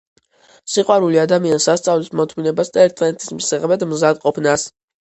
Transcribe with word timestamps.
სიყვარული 0.75 1.19
ადამიანს 1.25 1.69
ასწავლის 1.75 2.09
მოთმინებას 2.23 2.75
და 2.79 2.89
ერთმანეთის 2.89 3.35
მისაღებად 3.39 3.91
მზადყოფნას. 3.95 4.71